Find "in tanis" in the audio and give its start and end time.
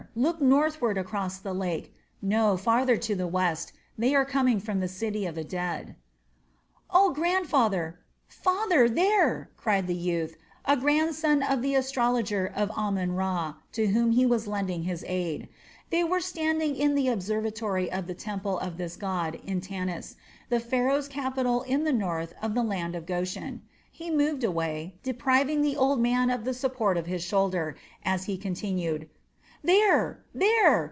19.45-20.17